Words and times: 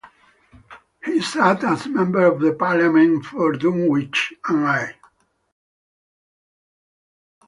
He 1.05 1.21
sat 1.21 1.63
as 1.63 1.85
Member 1.85 2.25
of 2.25 2.57
Parliament 2.57 3.23
for 3.23 3.51
Dunwich 3.53 4.33
and 4.47 4.65
Eye. 4.67 4.95